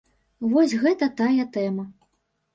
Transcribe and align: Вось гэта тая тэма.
Вось 0.53 0.73
гэта 0.85 1.11
тая 1.21 1.45
тэма. 1.59 1.87